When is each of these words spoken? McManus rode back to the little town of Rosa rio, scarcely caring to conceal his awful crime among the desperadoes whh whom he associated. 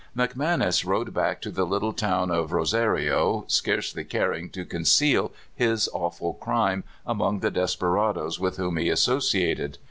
McManus 0.17 0.83
rode 0.83 1.13
back 1.13 1.41
to 1.43 1.51
the 1.51 1.63
little 1.63 1.93
town 1.93 2.31
of 2.31 2.51
Rosa 2.51 2.89
rio, 2.89 3.43
scarcely 3.45 4.03
caring 4.03 4.49
to 4.49 4.65
conceal 4.65 5.31
his 5.53 5.87
awful 5.93 6.33
crime 6.33 6.83
among 7.05 7.41
the 7.41 7.51
desperadoes 7.51 8.37
whh 8.39 8.55
whom 8.57 8.77
he 8.77 8.89
associated. 8.89 9.77